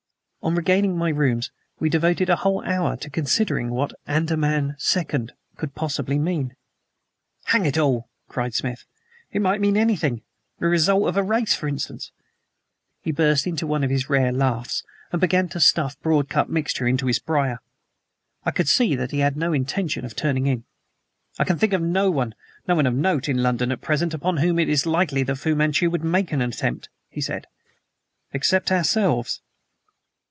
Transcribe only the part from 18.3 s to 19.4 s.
I could see that he had